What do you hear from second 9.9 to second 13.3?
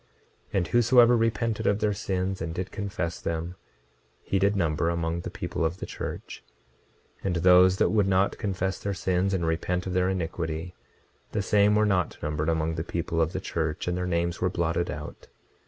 their iniquity, the same were not numbered among the people